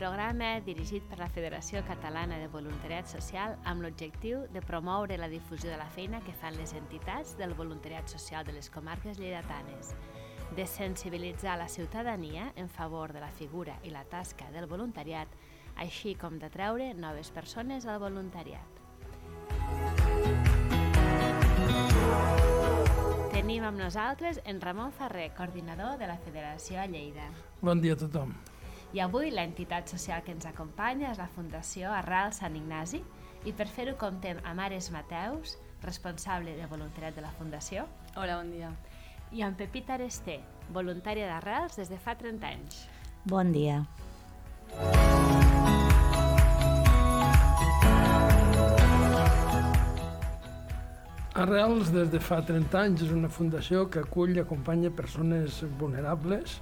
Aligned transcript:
programa 0.00 0.62
dirigit 0.64 1.04
per 1.10 1.18
la 1.20 1.28
Federació 1.28 1.82
Catalana 1.84 2.38
de 2.40 2.46
Voluntariat 2.48 3.04
Social 3.10 3.58
amb 3.68 3.84
l'objectiu 3.84 4.46
de 4.48 4.62
promoure 4.64 5.18
la 5.20 5.28
difusió 5.28 5.68
de 5.68 5.76
la 5.76 5.90
feina 5.92 6.22
que 6.24 6.32
fan 6.32 6.54
les 6.56 6.72
entitats 6.72 7.34
del 7.36 7.52
voluntariat 7.52 8.08
social 8.08 8.46
de 8.46 8.54
les 8.56 8.70
comarques 8.72 9.18
lleidatanes, 9.20 9.90
de 10.56 10.64
sensibilitzar 10.64 11.58
la 11.60 11.68
ciutadania 11.68 12.46
en 12.56 12.70
favor 12.72 13.12
de 13.12 13.20
la 13.20 13.28
figura 13.28 13.74
i 13.84 13.92
la 13.92 14.06
tasca 14.08 14.48
del 14.54 14.64
voluntariat, 14.70 15.28
així 15.76 16.14
com 16.16 16.38
de 16.40 16.48
treure 16.48 16.94
noves 16.94 17.28
persones 17.30 17.84
al 17.84 18.00
voluntariat. 18.00 18.80
Tenim 23.34 23.68
amb 23.68 23.76
nosaltres 23.84 24.40
en 24.46 24.64
Ramon 24.64 24.96
Ferrer, 24.96 25.34
coordinador 25.36 26.00
de 26.00 26.08
la 26.08 26.16
Federació 26.24 26.80
a 26.80 26.86
Lleida. 26.88 27.28
Bon 27.60 27.84
dia 27.84 27.98
a 27.98 28.00
tothom. 28.00 28.32
I 28.90 28.98
avui 28.98 29.28
l'entitat 29.30 29.86
social 29.86 30.24
que 30.26 30.32
ens 30.34 30.48
acompanya 30.48 31.12
és 31.12 31.18
la 31.20 31.28
Fundació 31.30 31.92
Arral 31.94 32.32
Sant 32.34 32.56
Ignasi 32.58 32.98
i 33.46 33.52
per 33.54 33.68
fer-ho 33.70 33.92
comptem 33.94 34.40
amb 34.42 34.64
Ares 34.64 34.88
Mateus, 34.90 35.52
responsable 35.84 36.56
de 36.58 36.66
voluntariat 36.66 37.14
de 37.14 37.22
la 37.22 37.30
Fundació. 37.36 37.84
Hola, 38.16 38.40
bon 38.40 38.50
dia. 38.50 38.72
I 39.30 39.44
amb 39.46 39.54
Pepita 39.60 39.94
Aresté, 39.94 40.40
voluntària 40.74 41.28
d'Arrels 41.30 41.78
des 41.78 41.92
de 41.92 41.98
fa 42.02 42.16
30 42.18 42.48
anys. 42.48 42.80
Bon 43.30 43.52
dia. 43.54 43.84
Arrels 51.38 51.92
des 51.94 52.10
de 52.10 52.18
fa 52.18 52.40
30 52.42 52.74
anys 52.82 53.06
és 53.06 53.14
una 53.14 53.30
fundació 53.30 53.86
que 53.86 54.02
acull 54.02 54.34
i 54.34 54.42
acompanya 54.42 54.90
persones 54.90 55.62
vulnerables 55.78 56.58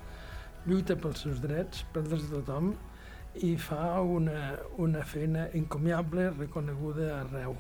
lluita 0.69 0.97
pels 1.01 1.25
seus 1.25 1.41
drets, 1.41 1.83
pels 1.95 2.13
de 2.13 2.21
tothom, 2.29 2.75
i 3.45 3.55
fa 3.61 4.01
una, 4.03 4.59
una 4.79 5.05
feina 5.07 5.49
encomiable 5.55 6.31
reconeguda 6.37 7.21
arreu. 7.23 7.57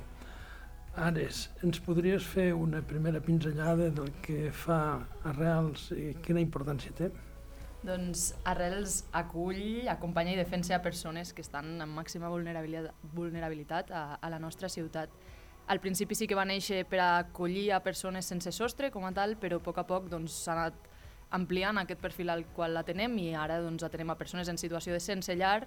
Ares, 0.98 1.44
ens 1.62 1.78
podries 1.84 2.24
fer 2.26 2.50
una 2.56 2.80
primera 2.82 3.20
pinzellada 3.22 3.86
del 3.94 4.10
que 4.24 4.48
fa 4.50 4.98
Arrels 5.30 5.92
i 5.94 6.10
quina 6.24 6.42
importància 6.42 6.90
té? 6.98 7.12
Doncs 7.86 8.32
Arrels 8.50 9.04
acull, 9.14 9.86
acompanya 9.86 10.34
i 10.34 10.40
defensa 10.40 10.74
a 10.74 10.82
persones 10.82 11.30
que 11.32 11.44
estan 11.44 11.76
en 11.78 11.92
màxima 11.94 12.30
vulnerabilitat, 12.32 13.92
a, 13.94 14.18
a 14.18 14.32
la 14.32 14.40
nostra 14.42 14.68
ciutat. 14.68 15.14
Al 15.68 15.78
principi 15.84 16.16
sí 16.18 16.26
que 16.26 16.34
va 16.34 16.48
néixer 16.48 16.82
per 16.90 16.98
acollir 17.04 17.68
a 17.76 17.82
persones 17.84 18.26
sense 18.26 18.50
sostre 18.56 18.90
com 18.90 19.06
a 19.06 19.14
tal, 19.14 19.36
però 19.38 19.60
a 19.60 19.64
poc 19.64 19.78
a 19.78 19.86
poc 19.86 20.08
doncs, 20.10 20.42
s'ha 20.42 20.56
doncs, 20.56 20.64
anat 20.64 20.87
ampliant 21.30 21.78
aquest 21.82 22.00
perfil 22.00 22.30
al 22.32 22.46
qual 22.56 22.74
l'atenem 22.76 23.16
i 23.20 23.32
ara 23.36 23.60
doncs, 23.60 23.84
atenem 23.84 24.10
a 24.10 24.18
persones 24.20 24.48
en 24.48 24.58
situació 24.60 24.94
de 24.94 25.00
sense 25.00 25.34
llar 25.36 25.66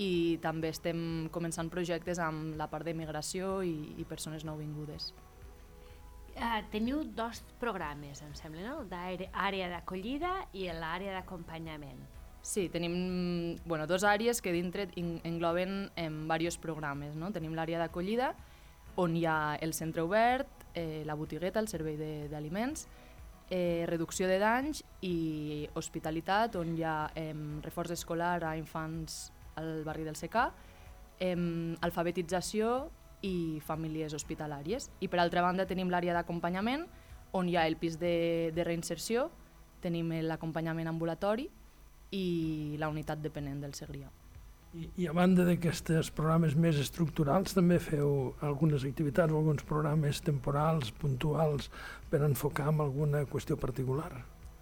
i 0.00 0.38
també 0.42 0.70
estem 0.70 1.28
començant 1.34 1.68
projectes 1.72 2.20
amb 2.22 2.56
la 2.56 2.70
part 2.70 2.86
de 2.86 2.94
migració 2.94 3.60
i, 3.66 3.74
i 3.98 4.06
persones 4.08 4.46
nouvingudes. 4.46 5.10
Uh, 6.40 6.62
teniu 6.72 7.02
dos 7.04 7.42
programes, 7.60 8.22
em 8.22 8.30
sembla, 8.38 8.62
no? 8.64 8.84
D'àrea 8.88 9.68
d'acollida 9.68 10.30
i 10.56 10.70
l'àrea 10.72 11.18
d'acompanyament. 11.18 12.00
Sí, 12.40 12.70
tenim 12.72 13.58
bueno, 13.66 13.86
dos 13.86 14.04
àrees 14.08 14.40
que 14.40 14.52
dintre 14.52 14.88
engloben 14.96 15.90
en 15.96 16.22
diversos 16.22 16.56
programes. 16.62 17.16
No? 17.18 17.28
Tenim 17.34 17.52
l'àrea 17.52 17.82
d'acollida, 17.82 18.32
on 18.96 19.16
hi 19.16 19.26
ha 19.28 19.58
el 19.60 19.74
centre 19.76 20.06
obert, 20.06 20.48
eh, 20.74 21.02
la 21.04 21.14
botigueta, 21.14 21.60
el 21.60 21.68
servei 21.68 21.98
d'aliments, 22.30 22.86
eh, 23.50 23.84
reducció 23.86 24.28
de 24.30 24.38
danys 24.38 24.84
i 25.02 25.68
hospitalitat, 25.74 26.56
on 26.56 26.76
hi 26.78 26.84
ha 26.86 27.10
eh, 27.18 27.34
reforç 27.66 27.92
escolar 27.98 28.38
a 28.46 28.54
infants 28.56 29.32
al 29.60 29.82
barri 29.84 30.06
del 30.06 30.16
Secà, 30.16 30.48
eh, 31.18 31.36
alfabetització 31.82 32.88
i 33.26 33.60
famílies 33.66 34.14
hospitalàries. 34.16 34.88
I 35.00 35.10
per 35.12 35.20
altra 35.20 35.42
banda 35.44 35.66
tenim 35.68 35.90
l'àrea 35.90 36.14
d'acompanyament, 36.16 36.86
on 37.36 37.48
hi 37.48 37.58
ha 37.58 37.66
el 37.68 37.76
pis 37.76 37.98
de, 38.00 38.50
de 38.54 38.64
reinserció, 38.64 39.28
tenim 39.82 40.14
l'acompanyament 40.24 40.88
ambulatori 40.88 41.50
i 42.16 42.76
la 42.78 42.88
unitat 42.88 43.20
dependent 43.22 43.60
del 43.62 43.76
Segrià. 43.76 44.08
I, 44.70 44.84
I 45.02 45.06
a 45.10 45.12
banda 45.16 45.42
d'aquests 45.48 46.12
programes 46.14 46.54
més 46.54 46.76
estructurals, 46.78 47.56
també 47.56 47.80
feu 47.82 48.36
algunes 48.46 48.84
activitats 48.86 49.34
o 49.34 49.40
alguns 49.40 49.64
programes 49.66 50.20
temporals, 50.22 50.92
puntuals, 51.00 51.70
per 52.10 52.22
enfocar 52.22 52.68
en 52.70 52.84
alguna 52.84 53.24
qüestió 53.26 53.58
particular? 53.58 54.12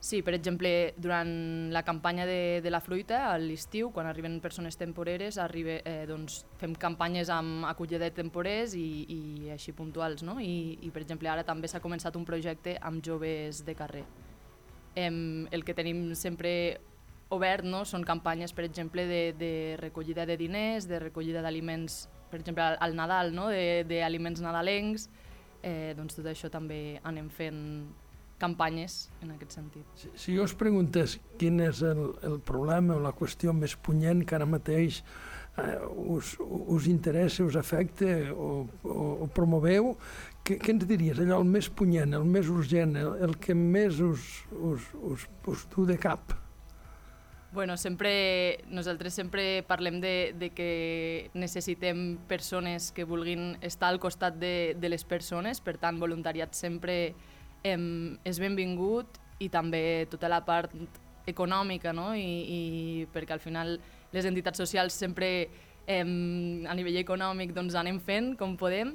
Sí, 0.00 0.22
per 0.22 0.32
exemple, 0.32 0.94
durant 0.96 1.28
la 1.74 1.82
campanya 1.82 2.24
de, 2.24 2.60
de 2.62 2.70
la 2.70 2.80
fruita, 2.80 3.24
a 3.32 3.38
l'estiu, 3.42 3.91
quan 3.91 4.06
arriben 4.06 4.38
persones 4.41 4.78
temporeres, 4.78 5.41
arriba, 5.42 5.80
eh, 5.82 6.04
doncs, 6.06 6.44
fem 6.60 6.76
campanyes 6.78 7.32
amb 7.34 7.66
acollida 7.66 8.06
de 8.06 8.12
temporers 8.14 8.76
i, 8.78 8.86
i 9.10 9.50
així 9.50 9.75
puntuals. 9.75 10.22
No? 10.22 10.38
I, 10.40 10.78
I, 10.86 10.92
per 10.94 11.02
exemple, 11.02 11.28
ara 11.28 11.42
també 11.44 11.69
s'ha 11.69 11.82
començat 11.84 12.16
un 12.16 12.25
projecte 12.25 12.78
amb 12.78 13.02
joves 13.04 13.64
de 13.66 13.75
carrer. 13.75 14.04
Em, 14.94 15.48
el 15.50 15.66
que 15.66 15.75
tenim 15.75 16.14
sempre 16.16 16.78
obert 17.34 17.64
no? 17.64 17.84
són 17.84 18.04
campanyes, 18.08 18.54
per 18.56 18.64
exemple, 18.64 19.04
de, 19.08 19.22
de 19.38 19.52
recollida 19.80 20.26
de 20.26 20.38
diners, 20.40 20.88
de 20.88 21.00
recollida 21.02 21.42
d'aliments, 21.44 22.06
per 22.30 22.40
exemple, 22.40 22.64
al, 22.64 22.78
al 22.80 22.96
Nadal, 22.96 23.32
no? 23.36 23.48
d'aliments 23.50 24.42
nadalencs, 24.44 25.08
eh, 25.62 25.94
doncs 25.98 26.18
tot 26.18 26.28
això 26.30 26.50
també 26.52 26.98
anem 27.08 27.28
fent 27.32 27.64
campanyes 28.38 29.08
en 29.22 29.32
aquest 29.34 29.56
sentit. 29.58 29.86
Si, 29.98 30.10
si 30.14 30.36
jo 30.36 30.46
us 30.46 30.54
preguntés 30.56 31.18
quin 31.40 31.58
és 31.64 31.82
el, 31.82 32.04
el 32.24 32.38
problema 32.46 32.96
o 32.96 33.02
la 33.02 33.12
qüestió 33.16 33.52
més 33.52 33.74
punyent 33.74 34.22
que 34.24 34.38
ara 34.38 34.46
mateix 34.46 35.02
eh, 35.58 35.74
us, 36.14 36.36
us 36.38 36.86
interessa, 36.86 37.44
us 37.44 37.58
afecta 37.58 38.08
o, 38.32 38.64
o, 38.86 39.08
o 39.26 39.30
promoveu, 39.34 39.96
què, 40.46 40.56
què 40.62 40.74
ens 40.76 40.86
diries? 40.88 41.18
Allò 41.18 41.42
el 41.42 41.50
més 41.50 41.68
punyent, 41.68 42.14
el 42.16 42.28
més 42.28 42.50
urgent, 42.52 42.94
el, 42.96 43.16
el 43.26 43.34
que 43.42 43.58
més 43.58 43.98
us, 44.04 44.28
us, 44.54 44.92
us, 45.02 45.26
us 45.50 45.66
du 45.74 45.88
de 45.90 45.98
cap? 46.00 46.38
Bueno, 47.50 47.78
sempre, 47.78 48.60
nosaltres 48.69 49.14
sempre 49.14 49.62
parlem 49.64 50.03
de, 50.03 50.34
de 50.36 50.50
que 50.53 51.31
necessitem 51.32 52.19
persones 52.28 52.91
que 52.92 53.06
vulguin 53.09 53.56
estar 53.64 53.88
al 53.88 53.98
costat 53.98 54.36
de, 54.36 54.76
de 54.76 54.88
les 54.92 55.04
persones, 55.09 55.62
per 55.64 55.78
tant, 55.81 55.97
voluntariat 55.97 56.53
sempre 56.53 57.14
em, 57.64 58.19
és 58.28 58.37
benvingut 58.37 59.16
i 59.41 59.48
també 59.48 60.04
tota 60.12 60.28
la 60.28 60.42
part 60.44 60.75
econòmica, 61.28 61.94
no? 61.97 62.10
I, 62.12 62.28
i 62.28 62.60
perquè 63.14 63.32
al 63.32 63.41
final 63.41 63.78
les 64.12 64.28
entitats 64.28 64.60
socials 64.60 64.92
sempre 64.92 65.48
em, 65.88 66.66
a 66.69 66.76
nivell 66.76 67.00
econòmic 67.00 67.56
doncs, 67.56 67.78
anem 67.81 67.97
fent 67.97 68.34
com 68.37 68.58
podem, 68.60 68.92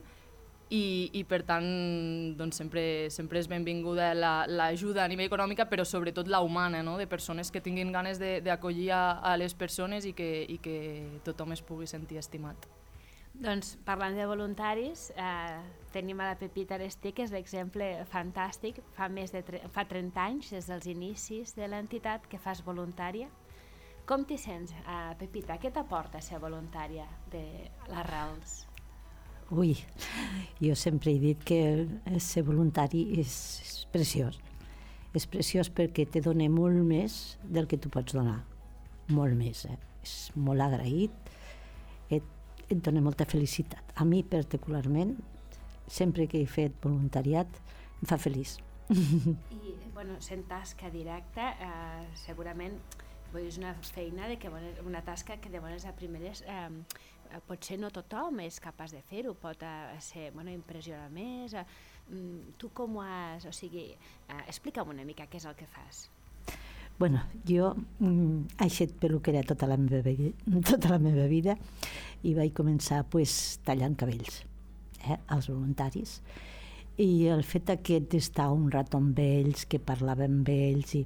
i, 0.73 1.09
i 1.13 1.21
per 1.29 1.43
tant 1.45 1.67
doncs 2.37 2.57
sempre, 2.57 2.83
sempre 3.13 3.41
és 3.41 3.49
benvinguda 3.49 4.11
l'ajuda 4.17 5.03
la, 5.03 5.05
a 5.05 5.11
nivell 5.11 5.29
econòmica 5.29 5.67
però 5.69 5.85
sobretot 5.85 6.29
la 6.31 6.41
humana, 6.41 6.81
no? 6.85 6.97
de 6.97 7.05
persones 7.07 7.51
que 7.53 7.61
tinguin 7.61 7.93
ganes 7.93 8.19
d'acollir 8.19 8.89
a, 8.91 9.03
a 9.21 9.35
les 9.37 9.53
persones 9.53 10.07
i 10.09 10.15
que, 10.17 10.31
i 10.49 10.57
que 10.63 10.77
tothom 11.27 11.53
es 11.53 11.61
pugui 11.61 11.89
sentir 11.89 12.17
estimat. 12.21 12.65
Doncs 13.33 13.71
parlant 13.85 14.13
de 14.17 14.25
voluntaris, 14.29 15.07
eh, 15.17 15.61
tenim 15.93 16.19
a 16.21 16.31
la 16.31 16.35
Pepita 16.37 16.75
Arestí, 16.77 17.13
que 17.17 17.25
és 17.25 17.31
l'exemple 17.33 17.87
fantàstic, 18.11 18.77
fa, 18.93 19.09
més 19.09 19.33
de 19.33 19.41
fa 19.73 19.87
30 19.89 20.21
anys, 20.21 20.51
des 20.53 20.69
dels 20.69 20.89
inicis 20.89 21.55
de 21.57 21.69
l'entitat 21.69 22.29
que 22.29 22.37
fas 22.37 22.61
voluntària. 22.65 23.31
Com 24.05 24.25
t'hi 24.25 24.37
sents, 24.37 24.73
eh, 24.73 25.15
Pepita? 25.17 25.57
Què 25.57 25.73
t'aporta 25.73 26.21
ser 26.21 26.37
voluntària 26.37 27.07
de 27.31 27.43
les 27.89 28.05
Rals? 28.11 28.72
Ui, 29.53 29.75
jo 30.57 30.73
sempre 30.73 31.11
he 31.13 31.19
dit 31.21 31.41
que 31.45 31.59
ser 32.17 32.41
voluntari 32.47 33.03
és, 33.21 33.33
és 33.61 33.73
preciós. 33.93 34.39
És 35.13 35.27
preciós 35.29 35.69
perquè 35.69 36.07
te 36.09 36.23
dona 36.25 36.47
molt 36.49 36.79
més 36.87 37.37
del 37.43 37.67
que 37.69 37.77
tu 37.77 37.91
pots 37.93 38.15
donar. 38.17 38.39
Molt 39.13 39.37
més, 39.37 39.67
eh? 39.69 39.77
És 40.01 40.15
molt 40.33 40.63
agraït, 40.65 41.29
et, 42.09 42.25
et 42.65 42.81
dona 42.81 43.03
molta 43.05 43.27
felicitat. 43.29 43.93
A 44.01 44.07
mi 44.09 44.23
particularment, 44.25 45.13
sempre 45.85 46.25
que 46.31 46.41
he 46.41 46.49
fet 46.49 46.79
voluntariat, 46.81 47.61
em 48.01 48.09
fa 48.09 48.17
feliç. 48.17 48.57
I, 48.89 49.77
bueno, 49.93 50.17
sent 50.19 50.47
tasca 50.49 50.89
directa, 50.89 51.53
eh, 51.61 52.05
segurament 52.25 52.81
és 53.41 53.57
una 53.57 53.73
feina 53.81 54.27
de 54.29 54.37
que 54.37 54.49
una 54.85 55.01
tasca 55.01 55.39
que 55.41 55.49
de 55.49 55.61
bones 55.61 55.85
a 55.89 55.93
primeres 55.97 56.43
eh, 56.45 56.69
potser 57.47 57.79
no 57.81 57.89
tothom 57.93 58.41
és 58.43 58.59
capaç 58.63 58.95
de 58.95 59.01
fer-ho, 59.09 59.33
pot 59.39 59.63
uh, 59.65 59.93
ser, 60.03 60.29
bueno, 60.35 60.51
impressionar 60.53 61.09
més. 61.13 61.55
Uh, 61.55 62.53
tu 62.57 62.69
com 62.75 62.99
ho 62.99 63.05
has... 63.05 63.47
O 63.49 63.53
sigui, 63.55 63.89
explica'm 64.47 64.91
una 64.93 65.05
mica 65.07 65.27
què 65.29 65.39
és 65.41 65.47
el 65.49 65.55
que 65.57 65.67
fas. 65.71 66.07
Bueno, 66.99 67.23
jo 67.49 67.73
mm, 67.73 68.59
he 68.61 68.69
fet 68.69 68.93
peluquera 69.01 69.41
tota 69.47 69.67
la 69.67 69.79
meva, 69.81 70.13
tota 70.71 70.93
la 70.93 70.99
meva 71.01 71.25
vida 71.31 71.57
i 72.23 72.35
vaig 72.37 72.53
començar 72.55 73.01
pues, 73.09 73.59
tallant 73.65 73.97
cabells 73.97 74.43
eh, 75.01 75.17
als 75.33 75.49
voluntaris 75.49 76.19
i 77.01 77.25
el 77.33 77.41
fet 77.47 77.71
aquest 77.73 78.11
d'estar 78.11 78.51
un 78.53 78.69
rato 78.71 78.99
amb 79.01 79.17
ells, 79.19 79.65
que 79.65 79.79
parlava 79.81 80.27
amb 80.29 80.49
ells 80.53 80.93
i 80.99 81.03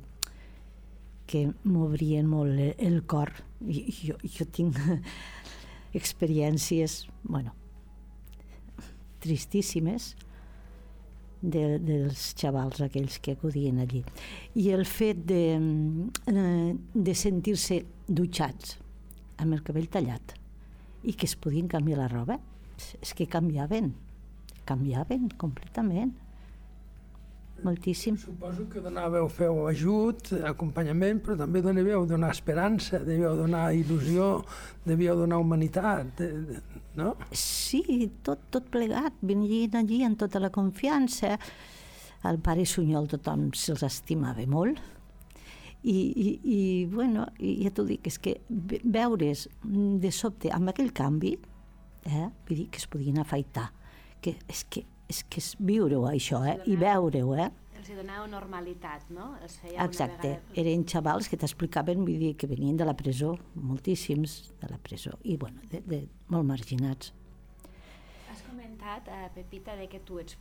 que 1.28 1.46
m'obrien 1.64 2.28
molt 2.28 2.60
el 2.84 3.02
cor. 3.08 3.32
I, 3.68 3.88
jo, 3.92 4.16
jo 4.22 4.46
tinc 4.54 4.76
experiències, 5.94 7.06
bueno, 7.24 7.54
tristíssimes 9.24 10.16
de, 11.42 11.78
dels 11.80 12.32
xavals 12.38 12.82
aquells 12.86 13.20
que 13.24 13.38
acudien 13.38 13.80
allí. 13.80 14.04
I 14.56 14.72
el 14.76 14.86
fet 14.90 15.24
de, 15.30 15.44
eh, 16.28 16.74
de 16.94 17.16
sentir-se 17.16 17.84
dutxats 18.08 18.78
amb 19.38 19.54
el 19.54 19.64
cabell 19.64 19.90
tallat 19.94 20.36
i 21.08 21.14
que 21.14 21.28
es 21.30 21.36
podien 21.40 21.70
canviar 21.72 22.02
la 22.02 22.12
roba, 22.12 22.40
és 23.02 23.14
que 23.18 23.30
canviaven, 23.30 23.94
canviaven 24.68 25.30
completament 25.40 26.14
moltíssim. 27.66 28.18
Suposo 28.20 28.68
que 28.72 28.82
donàveu, 28.84 29.30
feu 29.32 29.64
ajut, 29.70 30.34
acompanyament, 30.48 31.22
però 31.26 31.38
també 31.40 31.62
donavíeu 31.66 32.06
donar 32.10 32.34
esperança, 32.36 33.00
devíeu 33.06 33.36
donar 33.40 33.70
il·lusió, 33.78 34.30
devíeu 34.86 35.16
donar 35.20 35.40
humanitat, 35.42 36.22
no? 36.98 37.16
Sí, 37.32 37.84
tot, 38.26 38.48
tot 38.54 38.70
plegat, 38.74 39.18
venien 39.22 39.80
allí 39.80 40.04
amb 40.06 40.20
tota 40.20 40.42
la 40.44 40.52
confiança. 40.54 41.38
El 42.28 42.42
pare 42.44 42.66
Sunyol 42.66 43.10
tothom 43.10 43.50
se'ls 43.56 43.86
estimava 43.86 44.46
molt, 44.50 44.82
i, 45.88 45.96
i, 45.96 46.30
i 46.44 46.60
bueno, 46.92 47.28
ja 47.38 47.72
t'ho 47.72 47.86
dic, 47.88 48.10
és 48.10 48.18
que 48.20 48.36
veure's 48.50 49.46
de 49.64 50.12
sobte 50.12 50.52
amb 50.54 50.74
aquell 50.74 50.92
canvi, 50.96 51.38
eh, 52.08 52.28
vull 52.48 52.64
dir 52.64 52.68
que 52.74 52.82
es 52.82 52.88
podien 52.92 53.22
afaitar, 53.22 53.70
que 54.22 54.36
és 54.50 54.66
que 54.68 54.84
és 55.08 55.24
que 55.28 55.42
és 55.44 55.54
viure-ho, 55.60 56.06
això, 56.10 56.42
eh? 56.48 56.58
i 56.68 56.76
veure-ho, 56.80 57.36
eh? 57.40 57.50
Els 57.78 57.92
donava 57.96 58.26
normalitat, 58.28 59.06
no? 59.14 59.34
Es 59.46 59.60
feia 59.62 59.86
Exacte, 59.86 60.34
vegada... 60.34 60.58
eren 60.64 60.84
xavals 60.90 61.30
que 61.32 61.40
t'explicaven, 61.40 62.04
vull 62.04 62.20
dir, 62.20 62.34
que 62.40 62.50
venien 62.50 62.78
de 62.80 62.88
la 62.88 62.96
presó, 62.98 63.36
moltíssims 63.56 64.40
de 64.62 64.72
la 64.72 64.80
presó, 64.82 65.16
i 65.24 65.38
bueno, 65.40 65.64
de, 65.72 65.84
de 65.88 66.02
molt 66.34 66.50
marginats 66.50 67.14
comentat, 68.78 69.08
eh, 69.08 69.30
Pepita, 69.34 69.76
de 69.76 69.88
que 69.88 70.00
tu 70.00 70.20
ets 70.20 70.38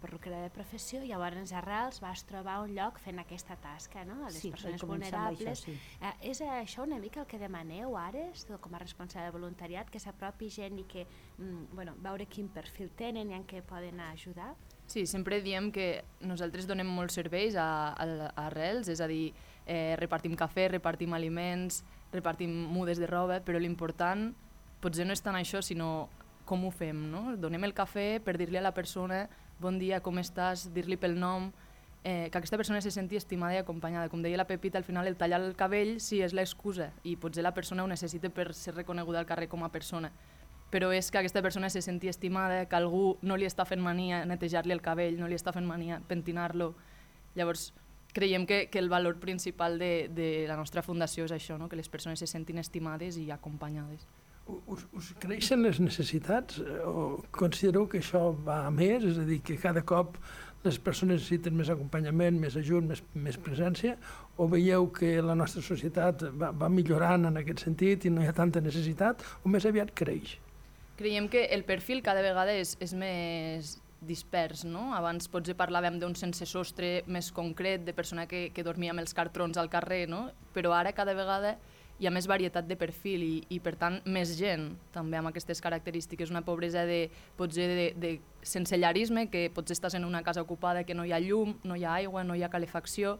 perruquera 0.00 0.42
de 0.42 0.50
professió 0.50 1.02
i 1.02 1.08
llavors 1.08 1.52
a 1.52 1.60
Rals 1.60 2.00
vas 2.00 2.24
trobar 2.24 2.62
un 2.62 2.74
lloc 2.74 2.98
fent 2.98 3.18
aquesta 3.18 3.56
tasca, 3.56 4.04
no? 4.04 4.24
A 4.24 4.30
les 4.30 4.40
sí, 4.40 4.50
persones 4.50 4.82
vulnerables. 4.82 5.64
Això, 5.64 5.72
sí. 5.72 5.78
eh, 6.00 6.30
és 6.30 6.40
això 6.40 6.82
una 6.82 6.98
mica 6.98 7.20
el 7.20 7.26
que 7.26 7.38
demaneu 7.38 7.96
ara, 7.96 8.30
com 8.60 8.74
a 8.74 8.78
responsable 8.78 9.26
de 9.26 9.32
voluntariat, 9.32 9.90
que 9.90 9.98
s'apropi 10.00 10.48
gent 10.50 10.78
i 10.78 10.84
que, 10.84 11.06
mm, 11.38 11.74
bueno, 11.74 11.94
veure 11.98 12.26
quin 12.26 12.48
perfil 12.48 12.90
tenen 12.96 13.30
i 13.30 13.34
en 13.34 13.44
què 13.46 13.62
poden 13.62 14.00
ajudar? 14.00 14.54
Sí, 14.86 15.06
sempre 15.06 15.40
diem 15.42 15.72
que 15.72 16.04
nosaltres 16.20 16.66
donem 16.66 16.86
molts 16.86 17.14
serveis 17.14 17.56
a, 17.56 17.92
a, 17.92 18.30
a 18.34 18.46
Arrels, 18.46 18.88
és 18.88 19.00
a 19.00 19.06
dir, 19.06 19.34
eh, 19.66 19.96
repartim 19.98 20.36
cafè, 20.36 20.70
repartim 20.70 21.12
aliments, 21.12 21.84
repartim 22.12 22.50
mudes 22.50 22.98
de 22.98 23.06
roba, 23.06 23.40
però 23.40 23.58
l'important 23.58 24.32
potser 24.80 25.04
no 25.04 25.12
és 25.12 25.22
tant 25.22 25.34
això, 25.34 25.60
sinó 25.62 26.08
com 26.46 26.64
ho 26.64 26.70
fem, 26.70 26.96
no? 27.10 27.34
Donem 27.36 27.66
el 27.66 27.74
cafè 27.76 28.22
per 28.24 28.36
dir-li 28.40 28.56
a 28.56 28.64
la 28.64 28.72
persona 28.72 29.26
bon 29.60 29.78
dia, 29.80 30.00
com 30.04 30.18
estàs, 30.20 30.68
dir-li 30.72 30.96
pel 31.00 31.16
nom, 31.18 31.50
eh, 32.04 32.28
que 32.30 32.38
aquesta 32.38 32.56
persona 32.56 32.80
se 32.80 32.92
senti 32.94 33.16
estimada 33.16 33.56
i 33.56 33.60
acompanyada. 33.60 34.08
Com 34.08 34.22
deia 34.22 34.38
la 34.38 34.46
Pepita, 34.46 34.78
al 34.78 34.84
final 34.84 35.08
el 35.08 35.16
tallar 35.16 35.40
el 35.42 35.56
cabell 35.56 35.96
sí 36.00 36.22
és 36.22 36.36
l'excusa 36.36 36.92
i 37.04 37.16
potser 37.16 37.44
la 37.44 37.54
persona 37.54 37.84
ho 37.84 37.90
necessita 37.90 38.30
per 38.30 38.52
ser 38.54 38.76
reconeguda 38.76 39.18
al 39.18 39.26
carrer 39.26 39.48
com 39.48 39.64
a 39.64 39.72
persona 39.72 40.12
però 40.70 40.90
és 40.92 41.12
que 41.12 41.18
aquesta 41.18 41.42
persona 41.42 41.70
se 41.70 41.80
senti 41.80 42.08
estimada, 42.10 42.64
que 42.66 42.76
algú 42.76 43.16
no 43.22 43.36
li 43.38 43.46
està 43.46 43.64
fent 43.64 43.80
mania 43.80 44.24
netejar-li 44.26 44.74
el 44.74 44.82
cabell, 44.82 45.14
no 45.18 45.28
li 45.30 45.38
està 45.38 45.52
fent 45.54 45.64
mania 45.64 46.00
pentinar-lo. 46.08 46.72
Llavors, 47.38 47.68
creiem 48.12 48.46
que, 48.50 48.66
que 48.68 48.80
el 48.82 48.90
valor 48.90 49.20
principal 49.22 49.78
de, 49.78 50.10
de 50.10 50.44
la 50.48 50.56
nostra 50.58 50.82
fundació 50.82 51.24
és 51.24 51.32
això, 51.32 51.56
no? 51.56 51.68
que 51.70 51.78
les 51.78 51.88
persones 51.88 52.18
se 52.18 52.26
sentin 52.26 52.58
estimades 52.58 53.16
i 53.16 53.30
acompanyades 53.30 54.08
us, 54.46 54.86
us 54.94 55.12
creixen 55.22 55.62
les 55.64 55.78
necessitats 55.82 56.60
o 56.86 57.22
considereu 57.34 57.86
que 57.90 58.00
això 58.02 58.28
va 58.46 58.64
a 58.66 58.72
més, 58.74 59.04
és 59.04 59.18
a 59.18 59.26
dir, 59.26 59.40
que 59.44 59.58
cada 59.60 59.82
cop 59.86 60.18
les 60.66 60.78
persones 60.82 61.20
necessiten 61.20 61.54
més 61.54 61.70
acompanyament, 61.70 62.38
més 62.42 62.56
ajut, 62.58 62.84
més, 62.86 63.02
més 63.14 63.38
presència, 63.38 63.94
o 64.36 64.48
veieu 64.50 64.88
que 64.94 65.16
la 65.22 65.36
nostra 65.38 65.62
societat 65.62 66.26
va, 66.40 66.50
va 66.50 66.70
millorant 66.72 67.28
en 67.30 67.38
aquest 67.42 67.66
sentit 67.66 68.06
i 68.06 68.12
no 68.12 68.24
hi 68.24 68.30
ha 68.30 68.34
tanta 68.36 68.62
necessitat, 68.64 69.22
o 69.44 69.52
més 69.52 69.66
aviat 69.68 69.94
creix? 69.94 70.36
Creiem 70.96 71.28
que 71.30 71.44
el 71.52 71.66
perfil 71.68 72.02
cada 72.02 72.24
vegada 72.24 72.54
és, 72.56 72.74
és 72.82 72.94
més 72.96 73.76
dispers, 74.06 74.64
no? 74.68 74.90
Abans 74.96 75.28
potser 75.32 75.56
parlàvem 75.58 76.00
d'un 76.00 76.14
sense 76.18 76.46
sostre 76.48 77.00
més 77.06 77.30
concret, 77.34 77.84
de 77.84 77.94
persona 77.96 78.26
que, 78.30 78.48
que 78.54 78.64
dormia 78.64 78.94
amb 78.94 79.02
els 79.04 79.14
cartrons 79.16 79.58
al 79.60 79.70
carrer, 79.72 80.04
no? 80.10 80.26
Però 80.54 80.72
ara 80.76 80.94
cada 80.96 81.14
vegada 81.16 81.56
hi 81.98 82.06
ha 82.06 82.12
més 82.12 82.26
varietat 82.28 82.66
de 82.68 82.76
perfil 82.76 83.22
i, 83.24 83.34
i 83.56 83.58
per 83.64 83.74
tant 83.80 84.00
més 84.04 84.34
gent 84.36 84.68
també 84.92 85.16
amb 85.16 85.30
aquestes 85.30 85.62
característiques, 85.64 86.30
una 86.30 86.44
pobresa 86.44 86.84
de, 86.88 87.06
potser 87.38 87.68
de, 87.70 87.86
de 87.96 88.12
sensellarisme, 88.44 89.28
que 89.32 89.48
potser 89.54 89.78
estàs 89.78 89.96
en 89.96 90.04
una 90.04 90.22
casa 90.26 90.44
ocupada 90.44 90.84
que 90.84 90.94
no 90.94 91.06
hi 91.06 91.14
ha 91.16 91.22
llum, 91.22 91.56
no 91.64 91.76
hi 91.76 91.86
ha 91.86 91.96
aigua, 92.02 92.24
no 92.24 92.36
hi 92.36 92.44
ha 92.44 92.52
calefacció, 92.52 93.16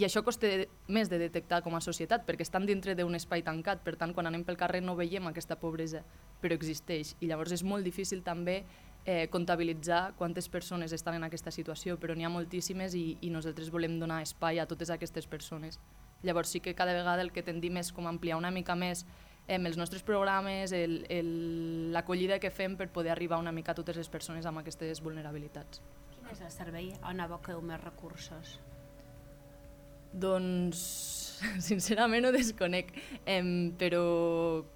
i 0.00 0.06
això 0.06 0.22
costa 0.24 0.48
més 0.88 1.10
de 1.12 1.18
detectar 1.20 1.60
com 1.60 1.74
a 1.76 1.82
societat, 1.84 2.22
perquè 2.24 2.46
estan 2.46 2.64
dintre 2.64 2.94
d'un 2.96 3.18
espai 3.18 3.42
tancat, 3.44 3.82
per 3.84 3.98
tant, 4.00 4.14
quan 4.16 4.30
anem 4.30 4.46
pel 4.48 4.56
carrer 4.56 4.80
no 4.80 4.94
veiem 4.96 5.26
aquesta 5.28 5.58
pobresa, 5.60 6.00
però 6.40 6.56
existeix. 6.56 7.16
I 7.20 7.28
llavors 7.28 7.52
és 7.52 7.64
molt 7.66 7.84
difícil 7.84 8.22
també 8.24 8.62
eh, 9.04 9.26
comptabilitzar 9.28 10.14
quantes 10.16 10.48
persones 10.48 10.94
estan 10.96 11.18
en 11.18 11.26
aquesta 11.28 11.52
situació, 11.52 11.98
però 12.00 12.16
n'hi 12.16 12.24
ha 12.24 12.32
moltíssimes 12.32 12.96
i, 12.96 13.18
i 13.20 13.34
nosaltres 13.34 13.68
volem 13.74 13.98
donar 14.00 14.22
espai 14.24 14.62
a 14.62 14.68
totes 14.70 14.94
aquestes 14.94 15.28
persones. 15.28 15.76
Llavors 16.22 16.52
sí 16.52 16.60
que 16.60 16.74
cada 16.74 16.92
vegada 16.92 17.22
el 17.22 17.32
que 17.32 17.42
tendim 17.42 17.78
és 17.80 17.92
com 17.92 18.06
ampliar 18.06 18.36
una 18.36 18.50
mica 18.50 18.76
més 18.76 19.06
eh, 19.46 19.56
els 19.56 19.78
nostres 19.80 20.02
programes, 20.02 20.74
l'acollida 21.94 22.38
que 22.38 22.50
fem 22.50 22.76
per 22.76 22.90
poder 22.92 23.14
arribar 23.14 23.40
una 23.40 23.52
mica 23.52 23.72
a 23.72 23.78
totes 23.78 23.96
les 23.96 24.08
persones 24.08 24.46
amb 24.46 24.62
aquestes 24.62 25.00
vulnerabilitats. 25.02 25.80
Quin 26.12 26.28
és 26.32 26.42
el 26.44 26.52
servei 26.54 26.92
on 27.02 27.20
aboqueu 27.24 27.62
més 27.64 27.80
recursos? 27.82 28.58
Doncs, 30.12 30.80
sincerament 31.68 32.26
ho 32.26 32.32
desconec, 32.34 32.90
eh, 33.24 33.40
però 33.78 34.02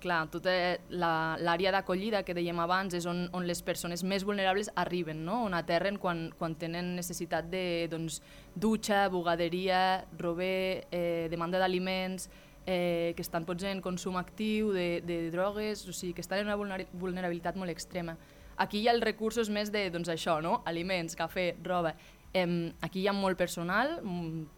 clar, 0.03 0.25
tota 0.33 0.53
l'àrea 0.91 1.73
d'acollida 1.75 2.23
que 2.25 2.37
dèiem 2.37 2.61
abans 2.63 2.95
és 2.97 3.07
on, 3.11 3.27
on 3.37 3.47
les 3.49 3.61
persones 3.65 4.05
més 4.05 4.25
vulnerables 4.25 4.71
arriben, 4.81 5.25
no? 5.27 5.43
on 5.49 5.57
aterren 5.57 5.99
quan, 6.01 6.27
quan 6.39 6.57
tenen 6.61 6.95
necessitat 6.99 7.51
de 7.53 7.65
doncs, 7.93 8.21
dutxa, 8.55 9.09
bugaderia, 9.13 10.05
rober, 10.21 10.87
eh, 10.91 11.29
demanda 11.31 11.61
d'aliments, 11.63 12.31
eh, 12.67 13.13
que 13.17 13.23
estan 13.23 13.45
potser 13.45 13.75
en 13.75 13.83
consum 13.85 14.17
actiu 14.17 14.73
de, 14.73 15.03
de 15.05 15.29
drogues, 15.35 15.85
o 15.89 15.93
sigui, 15.93 16.15
que 16.17 16.25
estan 16.25 16.45
en 16.45 16.51
una 16.55 16.81
vulnerabilitat 16.93 17.61
molt 17.61 17.73
extrema. 17.73 18.17
Aquí 18.57 18.81
hi 18.81 18.89
ha 18.89 18.95
els 18.95 19.03
recursos 19.03 19.49
més 19.51 19.73
de 19.75 19.89
doncs, 19.91 20.09
això, 20.13 20.39
no? 20.41 20.61
aliments, 20.71 21.17
cafè, 21.19 21.57
roba, 21.65 21.97
Eh, 22.35 22.75
aquí 22.83 23.05
hi 23.05 23.07
ha 23.07 23.15
molt 23.15 23.39
personal, 23.39 24.01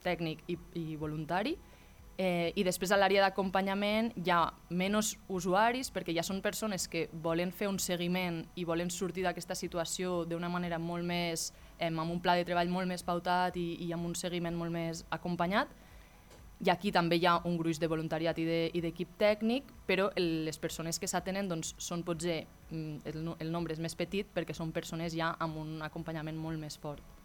tècnic 0.04 0.40
i, 0.48 0.56
i 0.80 0.96
voluntari, 0.96 1.52
eh, 2.18 2.52
i 2.56 2.64
després 2.64 2.92
a 2.92 2.98
l'àrea 2.98 3.22
d'acompanyament 3.24 4.12
hi 4.16 4.30
ha 4.32 4.40
menys 4.70 5.14
usuaris 5.28 5.90
perquè 5.92 6.14
ja 6.16 6.24
són 6.26 6.42
persones 6.44 6.86
que 6.88 7.06
volen 7.12 7.52
fer 7.52 7.68
un 7.68 7.78
seguiment 7.82 8.42
i 8.56 8.64
volen 8.64 8.90
sortir 8.90 9.26
d'aquesta 9.26 9.54
situació 9.54 10.24
d'una 10.24 10.50
manera 10.52 10.78
molt 10.78 11.04
més, 11.04 11.52
eh, 11.78 11.88
amb 11.88 12.10
un 12.10 12.20
pla 12.20 12.36
de 12.36 12.46
treball 12.48 12.72
molt 12.72 12.88
més 12.88 13.04
pautat 13.04 13.56
i, 13.56 13.74
i 13.86 13.92
amb 13.92 14.06
un 14.08 14.14
seguiment 14.14 14.56
molt 14.56 14.72
més 14.72 15.04
acompanyat. 15.10 15.68
I 16.64 16.70
aquí 16.72 16.88
també 16.88 17.18
hi 17.20 17.26
ha 17.28 17.34
un 17.44 17.58
gruix 17.60 17.76
de 17.76 17.88
voluntariat 17.88 18.38
i 18.40 18.80
d'equip 18.80 19.10
de, 19.10 19.18
tècnic, 19.20 19.68
però 19.86 20.08
el, 20.16 20.46
les 20.46 20.56
persones 20.56 20.98
que 20.98 21.08
s'atenen 21.08 21.50
doncs, 21.50 21.74
són 21.76 22.00
potser, 22.02 22.46
mm, 22.70 23.02
el, 23.12 23.20
el 23.44 23.52
nombre 23.52 23.76
és 23.76 23.82
més 23.82 23.94
petit 23.94 24.30
perquè 24.32 24.56
són 24.56 24.72
persones 24.72 25.12
ja 25.12 25.34
amb 25.38 25.60
un 25.60 25.82
acompanyament 25.84 26.40
molt 26.40 26.56
més 26.58 26.80
fort. 26.80 27.15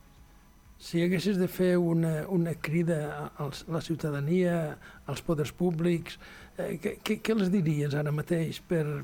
Si 0.81 1.03
haguessis 1.05 1.37
de 1.37 1.45
fer 1.45 1.75
una, 1.77 2.25
una 2.33 2.55
crida 2.57 3.29
a 3.37 3.49
la 3.69 3.81
ciutadania, 3.85 4.79
als 5.05 5.21
poders 5.21 5.51
públics, 5.53 6.17
eh, 6.57 6.79
què, 6.81 7.19
què 7.21 7.35
els 7.35 7.51
diries 7.53 7.93
ara 7.93 8.09
mateix 8.09 8.63
per, 8.65 9.03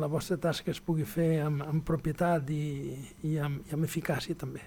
la 0.00 0.08
vostra 0.08 0.38
tasca 0.40 0.72
es 0.72 0.80
pugui 0.80 1.04
fer 1.04 1.42
amb, 1.44 1.66
amb 1.66 1.84
propietat 1.84 2.48
i, 2.48 2.64
i, 3.28 3.36
amb, 3.44 3.60
i 3.68 3.76
amb 3.76 3.84
eficàcia 3.84 4.38
també? 4.40 4.64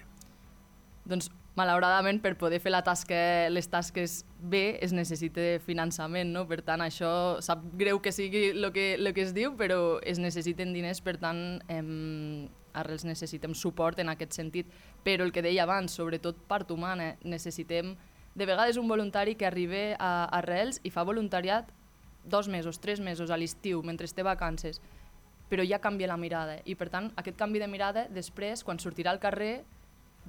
Doncs 1.02 1.32
malauradament 1.58 2.22
per 2.22 2.36
poder 2.38 2.62
fer 2.62 2.70
la 2.72 2.84
tasca, 2.86 3.50
les 3.50 3.66
tasques 3.68 4.22
bé 4.38 4.78
es 4.86 4.94
necessita 4.94 5.58
finançament, 5.66 6.30
no? 6.32 6.46
per 6.48 6.62
tant 6.62 6.80
això 6.80 7.42
sap 7.44 7.64
greu 7.78 7.98
que 8.00 8.14
sigui 8.14 8.52
el 8.54 8.70
que, 8.72 8.94
lo 9.02 9.12
que 9.12 9.26
es 9.26 9.34
diu, 9.34 9.56
però 9.58 9.98
es 10.06 10.22
necessiten 10.22 10.72
diners, 10.72 11.02
per 11.02 11.18
tant 11.20 11.58
em, 11.66 12.48
arrels 12.74 13.04
necessitem 13.04 13.54
suport 13.54 13.98
en 13.98 14.08
aquest 14.12 14.32
sentit, 14.36 14.70
però 15.04 15.26
el 15.26 15.32
que 15.32 15.42
deia 15.42 15.64
abans, 15.64 15.94
sobretot 15.98 16.38
part 16.48 16.70
humana, 16.70 17.16
necessitem 17.24 17.94
de 18.34 18.46
vegades 18.46 18.78
un 18.80 18.88
voluntari 18.88 19.34
que 19.34 19.46
arriba 19.46 19.92
a 19.98 20.24
Arrels 20.38 20.80
i 20.82 20.90
fa 20.90 21.04
voluntariat 21.04 21.68
dos 22.24 22.48
mesos, 22.48 22.80
tres 22.80 23.00
mesos 23.00 23.30
a 23.30 23.36
l'estiu, 23.36 23.82
mentre 23.82 24.08
té 24.08 24.22
vacances, 24.22 24.80
però 25.50 25.64
ja 25.68 25.82
canvia 25.82 26.08
la 26.08 26.16
mirada. 26.16 26.56
I 26.64 26.74
per 26.74 26.88
tant, 26.88 27.10
aquest 27.16 27.36
canvi 27.36 27.60
de 27.60 27.68
mirada, 27.68 28.06
després, 28.08 28.62
quan 28.64 28.78
sortirà 28.78 29.10
al 29.12 29.20
carrer, 29.20 29.64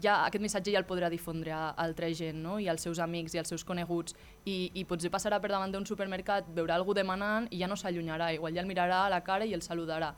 ja 0.01 0.23
aquest 0.25 0.41
missatge 0.41 0.73
ja 0.73 0.81
el 0.81 0.88
podrà 0.89 1.09
difondre 1.09 1.53
a 1.53 1.69
altra 1.77 2.09
gent, 2.12 2.41
no? 2.41 2.57
i 2.59 2.67
als 2.67 2.81
seus 2.81 3.00
amics 3.00 3.35
i 3.35 3.39
als 3.39 3.53
seus 3.53 3.63
coneguts, 3.63 4.17
i, 4.43 4.71
i 4.73 4.83
potser 4.89 5.12
passarà 5.13 5.39
per 5.39 5.51
davant 5.53 5.71
d'un 5.71 5.85
supermercat, 5.85 6.50
veurà 6.55 6.75
algú 6.75 6.95
demanant 6.97 7.47
i 7.51 7.62
ja 7.62 7.69
no 7.69 7.77
s'allunyarà, 7.77 8.31
igual 8.33 8.55
ja 8.55 8.62
el 8.62 8.67
mirarà 8.67 9.05
a 9.05 9.12
la 9.13 9.21
cara 9.23 9.45
i 9.45 9.53
el 9.53 9.62
saludarà. 9.62 10.13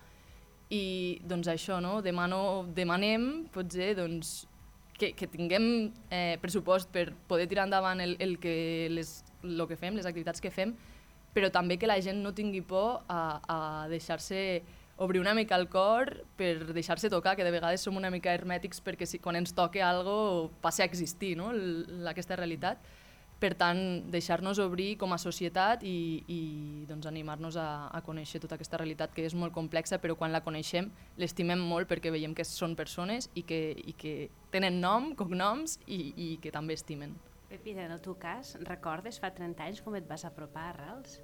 I 0.73 1.21
doncs 1.27 1.49
això, 1.51 1.77
no? 1.83 1.99
Demano, 2.01 2.65
demanem, 2.73 3.45
potser, 3.53 3.93
doncs, 3.99 4.45
que, 4.97 5.11
que 5.13 5.27
tinguem 5.27 5.91
eh, 6.09 6.37
pressupost 6.41 6.89
per 6.93 7.09
poder 7.29 7.47
tirar 7.51 7.67
endavant 7.67 8.01
el, 8.01 8.15
el, 8.19 8.37
que 8.39 8.87
les, 8.91 9.19
el 9.43 9.61
que 9.67 9.77
fem, 9.77 9.97
les 9.97 10.07
activitats 10.07 10.41
que 10.41 10.53
fem, 10.53 10.73
però 11.35 11.51
també 11.51 11.77
que 11.77 11.89
la 11.89 11.99
gent 12.01 12.21
no 12.23 12.33
tingui 12.33 12.63
por 12.63 13.03
a, 13.11 13.21
a 13.43 13.59
deixar-se 13.91 14.63
obrir 14.97 15.19
una 15.19 15.33
mica 15.35 15.57
el 15.59 15.67
cor 15.67 16.23
per 16.39 16.71
deixar-se 16.71 17.09
tocar, 17.11 17.35
que 17.35 17.43
de 17.43 17.51
vegades 17.51 17.83
som 17.83 17.97
una 17.99 18.11
mica 18.11 18.31
hermètics 18.31 18.79
perquè 18.83 19.05
si, 19.05 19.19
quan 19.19 19.35
ens 19.35 19.51
toque 19.53 19.83
algo 19.83 20.49
passi 20.63 20.85
a 20.85 20.87
existir 20.87 21.35
no? 21.35 21.51
L 21.51 22.07
aquesta 22.07 22.37
realitat. 22.39 22.79
Per 23.35 23.51
tant, 23.59 23.79
deixar-nos 24.11 24.61
obrir 24.63 24.95
com 24.97 25.11
a 25.11 25.19
societat 25.19 25.83
i, 25.83 26.23
i 26.31 26.39
doncs, 26.87 27.05
animar-nos 27.09 27.57
a, 27.59 27.67
a 27.91 27.99
conèixer 28.05 28.39
tota 28.39 28.55
aquesta 28.55 28.79
realitat 28.79 29.11
que 29.13 29.25
és 29.27 29.35
molt 29.35 29.51
complexa, 29.53 29.99
però 29.99 30.15
quan 30.15 30.31
la 30.31 30.41
coneixem 30.45 30.87
l'estimem 31.19 31.59
molt 31.59 31.91
perquè 31.91 32.13
veiem 32.15 32.33
que 32.35 32.47
són 32.47 32.77
persones 32.79 33.27
i 33.35 33.43
que, 33.43 33.59
i 33.75 33.93
que 33.99 34.15
tenen 34.55 34.79
nom, 34.79 35.11
cognoms 35.19 35.77
i, 35.85 35.99
i 36.15 36.29
que 36.41 36.53
també 36.55 36.79
estimen. 36.79 37.17
Pepi, 37.51 37.75
en 37.75 37.91
el 37.91 38.01
teu 38.01 38.15
cas, 38.19 38.55
recordes 38.63 39.19
fa 39.21 39.33
30 39.35 39.67
anys 39.67 39.83
com 39.83 39.99
et 39.99 40.07
vas 40.07 40.23
apropar 40.25 40.69
a 40.69 40.73
Arrels? 40.73 41.19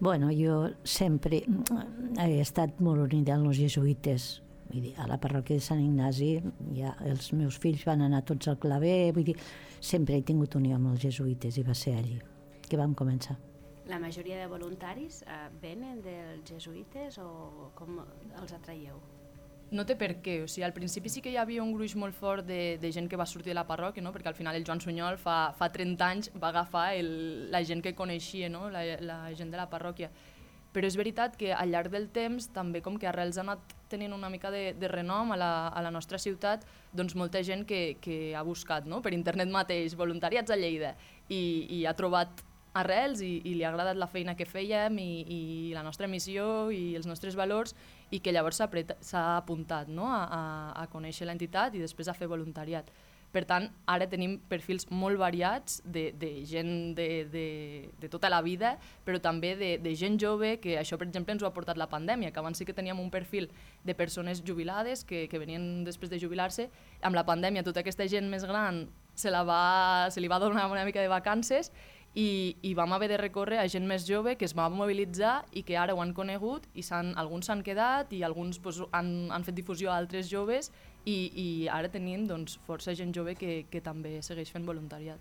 Bueno, 0.00 0.30
jo 0.32 0.70
sempre 0.82 1.42
he 1.44 2.40
estat 2.40 2.78
molt 2.80 3.04
unida 3.04 3.36
amb 3.36 3.50
els 3.52 3.58
jesuïtes. 3.60 4.30
Vull 4.70 4.86
dir, 4.86 4.94
a 5.02 5.06
la 5.10 5.18
parròquia 5.18 5.58
de 5.58 5.66
Sant 5.66 5.82
Ignasi 5.82 6.32
ja 6.76 6.94
els 7.10 7.32
meus 7.34 7.58
fills 7.58 7.84
van 7.88 8.04
anar 8.06 8.22
tots 8.26 8.50
al 8.50 8.58
claver, 8.62 9.12
vull 9.16 9.26
dir, 9.26 9.36
sempre 9.80 10.18
he 10.18 10.26
tingut 10.26 10.54
unió 10.54 10.78
amb 10.78 10.92
els 10.92 11.02
jesuïtes 11.02 11.58
i 11.58 11.66
va 11.66 11.74
ser 11.74 11.96
allí 11.98 12.20
que 12.68 12.78
vam 12.78 12.94
començar. 12.94 13.38
La 13.90 13.98
majoria 13.98 14.36
de 14.38 14.46
voluntaris 14.46 15.24
eh, 15.26 15.46
venen 15.62 15.98
dels 16.04 16.46
jesuïtes 16.46 17.18
o 17.18 17.72
com 17.74 17.98
els 18.38 18.54
atraieu? 18.54 19.00
no 19.70 19.84
té 19.86 19.94
per 19.98 20.16
què, 20.24 20.40
o 20.44 20.48
sigui, 20.50 20.64
al 20.66 20.74
principi 20.74 21.10
sí 21.12 21.22
que 21.22 21.30
hi 21.30 21.38
havia 21.38 21.62
un 21.62 21.72
gruix 21.74 21.94
molt 21.98 22.16
fort 22.18 22.46
de, 22.46 22.76
de 22.82 22.90
gent 22.92 23.06
que 23.10 23.18
va 23.18 23.26
sortir 23.26 23.52
de 23.52 23.58
la 23.58 23.66
parròquia, 23.68 24.02
no? 24.02 24.12
perquè 24.14 24.30
al 24.32 24.38
final 24.38 24.58
el 24.58 24.66
Joan 24.66 24.82
Sunyol 24.82 25.18
fa, 25.20 25.52
fa 25.56 25.70
30 25.70 26.08
anys 26.08 26.30
va 26.42 26.50
agafar 26.50 26.88
el, 26.98 27.12
la 27.52 27.62
gent 27.66 27.82
que 27.84 27.94
coneixia, 27.94 28.50
no? 28.50 28.68
la, 28.70 28.82
la 28.98 29.20
gent 29.38 29.52
de 29.54 29.60
la 29.60 29.68
parròquia. 29.70 30.10
Però 30.70 30.86
és 30.86 30.96
veritat 30.98 31.34
que 31.38 31.50
al 31.50 31.72
llarg 31.72 31.90
del 31.90 32.06
temps, 32.14 32.46
també 32.54 32.82
com 32.82 32.98
que 32.98 33.08
Arrels 33.10 33.40
ha 33.40 33.42
anat 33.42 33.74
tenint 33.90 34.12
una 34.14 34.30
mica 34.30 34.52
de, 34.54 34.70
de 34.78 34.88
renom 34.88 35.32
a 35.34 35.38
la, 35.40 35.50
a 35.68 35.82
la 35.82 35.90
nostra 35.90 36.18
ciutat, 36.22 36.62
doncs 36.94 37.16
molta 37.18 37.42
gent 37.42 37.64
que, 37.66 37.96
que 38.00 38.36
ha 38.38 38.44
buscat 38.46 38.86
no? 38.86 39.00
per 39.02 39.12
internet 39.16 39.50
mateix 39.50 39.96
voluntariats 39.98 40.54
a 40.54 40.58
Lleida 40.58 40.94
i, 41.28 41.66
i 41.74 41.82
ha 41.86 41.96
trobat 41.98 42.44
arrels 42.78 43.18
i, 43.26 43.40
i 43.50 43.56
li 43.56 43.64
ha 43.64 43.70
agradat 43.72 43.98
la 43.98 44.06
feina 44.06 44.36
que 44.38 44.46
fèiem 44.46 44.98
i, 45.02 45.10
i 45.26 45.40
la 45.74 45.82
nostra 45.82 46.06
missió 46.06 46.70
i 46.70 46.94
els 46.98 47.08
nostres 47.10 47.34
valors 47.34 47.74
i 48.14 48.20
que 48.22 48.30
llavors 48.30 48.60
s'ha 48.62 49.24
apuntat 49.36 49.90
no? 49.90 50.06
a, 50.06 50.22
a, 50.22 50.42
a 50.84 50.86
conèixer 50.92 51.26
l'entitat 51.26 51.74
i 51.74 51.82
després 51.82 52.08
a 52.08 52.14
fer 52.14 52.30
voluntariat. 52.30 52.90
Per 53.30 53.44
tant, 53.46 53.68
ara 53.86 54.08
tenim 54.10 54.38
perfils 54.50 54.88
molt 54.90 55.20
variats 55.20 55.78
de, 55.84 56.08
de 56.18 56.30
gent 56.50 56.96
de, 56.98 57.08
de, 57.30 57.44
de 58.00 58.08
tota 58.10 58.30
la 58.32 58.40
vida, 58.42 58.72
però 59.06 59.20
també 59.22 59.52
de, 59.58 59.70
de 59.78 59.92
gent 59.94 60.18
jove, 60.18 60.56
que 60.62 60.74
això, 60.80 60.98
per 60.98 61.06
exemple, 61.06 61.36
ens 61.36 61.44
ho 61.44 61.46
ha 61.46 61.54
portat 61.54 61.78
la 61.78 61.86
pandèmia, 61.90 62.32
que 62.34 62.42
abans 62.42 62.58
sí 62.58 62.66
que 62.66 62.74
teníem 62.74 62.98
un 62.98 63.12
perfil 63.14 63.46
de 63.86 63.94
persones 63.94 64.42
jubilades 64.42 65.04
que, 65.06 65.28
que 65.30 65.38
venien 65.38 65.84
després 65.86 66.10
de 66.10 66.18
jubilar-se. 66.18 66.66
Amb 67.06 67.14
la 67.14 67.26
pandèmia, 67.28 67.62
tota 67.62 67.84
aquesta 67.84 68.08
gent 68.10 68.26
més 68.32 68.42
gran 68.48 68.88
se, 69.14 69.30
la 69.30 69.44
va, 69.46 70.10
se 70.10 70.20
li 70.20 70.28
va 70.30 70.42
donar 70.42 70.66
una 70.72 70.84
mica 70.84 71.00
de 71.00 71.12
vacances 71.12 71.70
i, 72.14 72.56
i 72.66 72.74
vam 72.74 72.92
haver 72.92 73.08
de 73.12 73.18
recórrer 73.20 73.60
a 73.62 73.68
gent 73.70 73.86
més 73.86 74.06
jove 74.08 74.34
que 74.38 74.46
es 74.48 74.54
va 74.58 74.68
mobilitzar 74.72 75.44
i 75.54 75.62
que 75.62 75.76
ara 75.78 75.94
ho 75.94 76.00
han 76.02 76.14
conegut 76.14 76.66
i 76.74 76.82
han, 76.90 77.12
alguns 77.20 77.46
s'han 77.46 77.62
quedat 77.62 78.12
i 78.16 78.24
alguns 78.26 78.58
pues, 78.58 78.80
han, 78.90 79.30
han 79.30 79.46
fet 79.46 79.54
difusió 79.54 79.92
a 79.92 79.98
altres 80.00 80.30
joves 80.30 80.72
i, 81.06 81.18
i 81.42 81.46
ara 81.72 81.88
tenim 81.88 82.26
doncs, 82.28 82.58
força 82.66 82.94
gent 82.96 83.14
jove 83.16 83.34
que, 83.38 83.64
que 83.70 83.80
també 83.80 84.18
segueix 84.22 84.52
fent 84.52 84.66
voluntariat. 84.68 85.18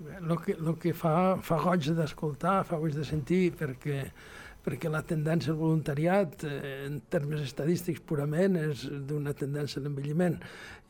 El 0.00 0.36
que, 0.40 0.54
lo 0.56 0.76
que 0.80 0.94
fa, 0.96 1.36
fa 1.44 1.58
goig 1.60 1.90
d'escoltar, 1.96 2.62
fa 2.64 2.78
goig 2.80 2.94
de 2.96 3.04
sentir, 3.04 3.50
perquè 3.60 4.06
perquè 4.64 4.90
la 4.92 5.02
tendència 5.06 5.52
al 5.54 5.58
voluntariat, 5.60 6.44
eh, 6.44 6.86
en 6.86 7.00
termes 7.12 7.40
estadístics 7.44 8.02
purament, 8.06 8.56
és 8.60 8.84
d'una 9.08 9.32
tendència 9.36 9.80
a 9.80 9.84
l'envelliment. 9.84 10.38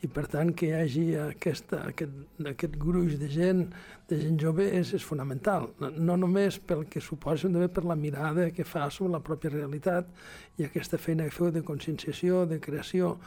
I 0.01 0.09
per 0.09 0.25
tant, 0.33 0.55
que 0.57 0.71
hi 0.71 0.73
hagi 0.73 1.05
aquesta, 1.21 1.83
aquest, 1.91 2.15
aquest 2.49 2.79
gruix 2.81 3.19
de 3.21 3.29
gent, 3.29 3.67
de 4.09 4.17
gent 4.23 4.39
jove, 4.41 4.65
és, 4.79 4.95
és 4.97 5.05
fonamental. 5.05 5.69
No, 5.81 5.91
no 5.91 6.17
només 6.23 6.57
pel 6.59 6.87
que 6.89 7.03
suposa, 7.05 7.45
sinó 7.45 7.59
també 7.59 7.69
per 7.69 7.85
la 7.85 7.99
mirada 8.01 8.49
que 8.55 8.65
fa 8.65 8.89
sobre 8.91 9.13
la 9.19 9.23
pròpia 9.25 9.53
realitat 9.53 10.09
i 10.57 10.65
aquesta 10.65 10.99
feina 10.99 11.29
que 11.29 11.37
feu 11.37 11.53
de 11.53 11.63
conscienciació, 11.67 12.47
de 12.49 12.59
creació, 12.65 13.19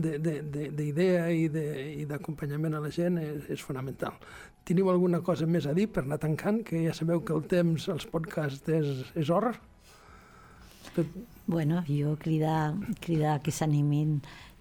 d'idea 0.00 1.24
i 1.34 2.04
d'acompanyament 2.08 2.76
a 2.78 2.84
la 2.84 2.92
gent 2.94 3.18
és, 3.20 3.50
és 3.56 3.64
fonamental. 3.66 4.14
Teniu 4.64 4.90
alguna 4.92 5.20
cosa 5.24 5.48
més 5.50 5.66
a 5.66 5.74
dir 5.74 5.88
per 5.90 6.04
anar 6.04 6.20
tancant? 6.22 6.62
Que 6.66 6.84
ja 6.84 6.94
sabeu 6.94 7.24
que 7.24 7.34
el 7.34 7.42
temps, 7.50 7.88
els 7.90 8.06
podcasts, 8.06 8.62
és, 8.70 9.02
és 9.18 9.34
hora. 9.34 9.56
Bueno, 11.46 11.84
jo 11.88 12.16
cridar, 12.18 12.74
cridar 13.00 13.40
que 13.42 13.52
s'animin 13.54 14.20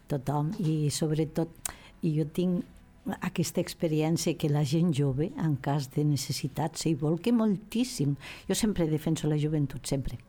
tothom 0.10 0.52
i 0.60 0.90
sobretot 0.94 1.74
i 2.02 2.16
jo 2.16 2.26
tinc 2.26 3.16
aquesta 3.26 3.62
experiència 3.62 4.38
que 4.38 4.50
la 4.52 4.64
gent 4.68 4.92
jove, 4.94 5.32
en 5.38 5.56
cas 5.62 5.90
de 5.96 6.06
necessitat, 6.06 6.78
s'hi 6.78 6.96
volca 7.00 7.34
moltíssim. 7.34 8.16
Jo 8.48 8.58
sempre 8.58 8.90
defenso 8.90 9.30
la 9.30 9.40
joventut, 9.40 9.86
sempre. 9.88 10.20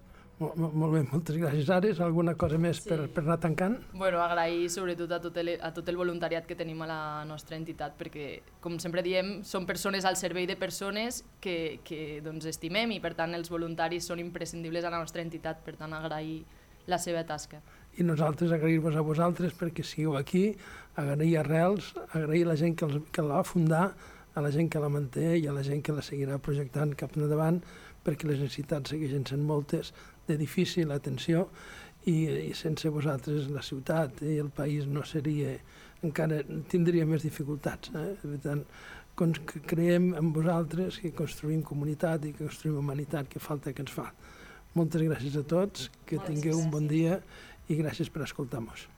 Molt, 0.40 0.56
molt 0.56 0.94
bé, 0.94 1.00
moltes 1.04 1.36
gràcies. 1.36 1.68
Ares, 1.68 1.98
alguna 2.00 2.32
cosa 2.40 2.56
més 2.56 2.78
sí. 2.80 2.88
per, 2.88 3.02
per 3.12 3.26
anar 3.26 3.36
tancant? 3.42 3.74
Bueno, 3.92 4.22
agrair 4.24 4.70
sobretot 4.72 5.10
a 5.12 5.18
tot, 5.20 5.36
el, 5.42 5.50
a 5.60 5.68
tot 5.76 5.88
el 5.92 5.98
voluntariat 6.00 6.46
que 6.48 6.56
tenim 6.56 6.80
a 6.80 6.88
la 6.88 7.00
nostra 7.28 7.58
entitat, 7.60 7.98
perquè, 7.98 8.28
com 8.64 8.78
sempre 8.80 9.04
diem, 9.04 9.42
són 9.44 9.66
persones 9.68 10.06
al 10.08 10.16
servei 10.16 10.48
de 10.48 10.56
persones 10.56 11.20
que, 11.44 11.82
que 11.84 12.22
doncs, 12.24 12.48
estimem 12.48 12.94
i, 12.96 13.02
per 13.04 13.12
tant, 13.18 13.36
els 13.36 13.52
voluntaris 13.52 14.08
són 14.08 14.22
imprescindibles 14.24 14.88
a 14.88 14.94
la 14.94 15.02
nostra 15.02 15.20
entitat, 15.20 15.60
per 15.66 15.76
tant, 15.76 15.92
agrair 15.98 16.40
la 16.88 16.96
seva 16.96 17.20
tasca. 17.28 17.60
I 18.00 18.06
nosaltres 18.08 18.54
agrair-vos 18.56 18.96
a 18.96 19.04
vosaltres 19.04 19.52
perquè 19.58 19.84
sigueu 19.84 20.16
aquí, 20.16 20.54
agrair 20.96 21.36
a 21.36 21.44
Rels, 21.44 21.92
agrair 22.14 22.46
a 22.46 22.52
la 22.54 22.56
gent 22.56 22.80
que, 22.80 22.88
els, 22.88 23.12
que 23.12 23.26
la 23.26 23.42
va 23.42 23.44
fundar, 23.44 23.90
a 24.34 24.40
la 24.40 24.50
gent 24.54 24.70
que 24.72 24.80
la 24.80 24.88
manté 24.88 25.34
i 25.40 25.46
a 25.50 25.52
la 25.52 25.64
gent 25.66 25.82
que 25.82 25.92
la 25.92 26.04
seguirà 26.06 26.38
projectant 26.38 26.94
cap 26.96 27.16
endavant 27.18 27.58
perquè 28.06 28.28
les 28.28 28.40
necessitats 28.40 28.94
segueixen 28.94 29.26
sent 29.28 29.42
moltes 29.44 29.90
de 30.28 30.36
difícil 30.40 30.92
atenció 30.92 31.48
i, 32.04 32.50
i 32.50 32.54
sense 32.56 32.88
vosaltres 32.92 33.50
la 33.52 33.62
ciutat 33.62 34.22
i 34.24 34.38
el 34.40 34.50
país 34.54 34.86
no 34.88 35.04
seria, 35.04 35.56
encara 36.06 36.40
tindria 36.70 37.06
més 37.06 37.24
dificultats. 37.26 37.92
Eh? 37.94 38.14
Per 38.22 38.40
tant, 38.44 38.64
creiem 39.68 40.14
en 40.16 40.32
vosaltres 40.32 41.00
que 41.02 41.12
construïm 41.16 41.64
comunitat 41.66 42.24
i 42.24 42.32
que 42.32 42.46
construïm 42.46 42.80
humanitat, 42.80 43.28
que 43.28 43.42
falta 43.42 43.74
que 43.74 43.84
ens 43.84 43.92
fa. 43.92 44.08
Moltes 44.78 45.02
gràcies 45.02 45.36
a 45.36 45.44
tots, 45.44 45.90
que 46.06 46.20
tingueu 46.28 46.60
un 46.60 46.70
bon 46.72 46.88
dia 46.88 47.20
i 47.68 47.76
gràcies 47.82 48.10
per 48.10 48.24
escoltar-nos. 48.24 48.88